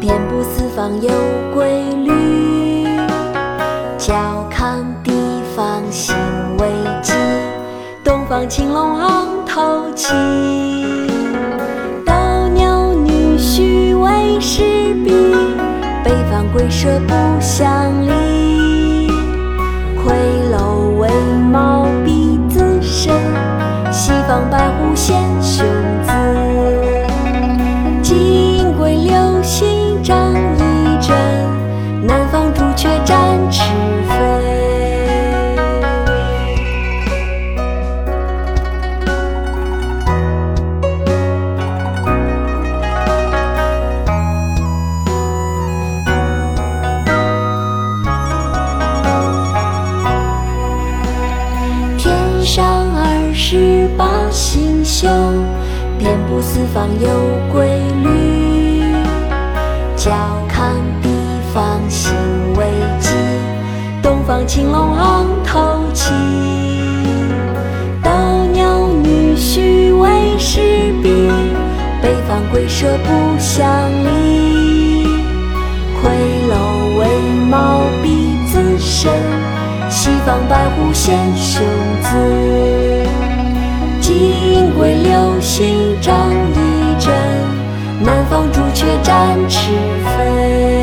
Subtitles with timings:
[0.00, 1.08] 遍布四方有
[1.54, 2.88] 规律，
[3.96, 5.12] 脚康地
[5.54, 6.16] 方行
[6.58, 6.68] 为
[7.00, 7.12] 急，
[8.02, 10.08] 东方青龙昂头起，
[12.04, 12.12] 斗
[12.52, 14.62] 牛女婿为师
[15.04, 15.12] 比，
[16.02, 18.10] 北方龟蛇不相离，
[53.50, 55.06] 十八星宿，
[55.98, 57.08] 遍布四方有
[57.50, 58.92] 规律。
[59.96, 60.10] 较
[60.46, 61.08] 康地
[61.54, 62.12] 方行
[62.58, 62.66] 为
[63.00, 63.08] 急，
[64.02, 66.12] 东方青龙昂头起。
[68.04, 68.10] 斗
[68.52, 71.08] 牛女婿为师比，
[72.02, 73.66] 北方龟蛇不相
[74.04, 75.04] 离。
[76.02, 76.10] 魁
[76.50, 77.06] 楼为
[77.48, 79.10] 毛鼻子深，
[79.88, 81.64] 西方白虎显雄
[82.02, 82.97] 姿。
[89.18, 89.72] 展翅
[90.04, 90.77] 飞